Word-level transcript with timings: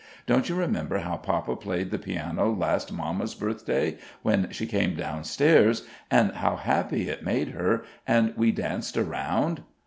Don't 0.25 0.49
you 0.49 0.55
remember 0.55 0.97
how 0.97 1.15
papa 1.17 1.55
played 1.55 1.91
the 1.91 1.99
piano 1.99 2.51
last 2.51 2.91
mamma's 2.91 3.35
birthday 3.35 3.99
when 4.23 4.49
she 4.49 4.65
came 4.65 4.95
down 4.95 5.23
stairs, 5.23 5.83
an' 6.09 6.29
how 6.29 6.55
happy 6.55 7.07
it 7.07 7.21
made 7.21 7.49
her, 7.49 7.83
an' 8.07 8.33
we 8.35 8.51
danced 8.51 8.97
around?" 8.97 9.61